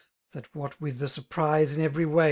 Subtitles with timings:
[0.31, 2.19] That what with the surprise in ev^ way.